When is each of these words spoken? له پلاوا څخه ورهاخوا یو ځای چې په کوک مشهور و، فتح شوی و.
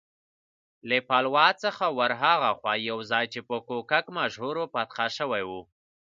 له 0.89 0.97
پلاوا 1.07 1.47
څخه 1.63 1.85
ورهاخوا 1.97 2.73
یو 2.89 2.97
ځای 3.11 3.25
چې 3.33 3.39
په 3.49 3.55
کوک 3.67 3.91
مشهور 4.17 4.55
و، 4.59 4.69
فتح 4.73 4.97
شوی 5.17 5.43
و. 5.49 5.51